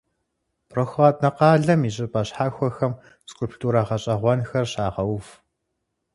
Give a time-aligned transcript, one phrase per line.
[0.71, 2.93] Прохладнэ къалэм и щӀыпӀэ щхьэхуэхэм
[3.29, 5.27] скульптурэ гъэщӀэгъуэнхэр щагъэув.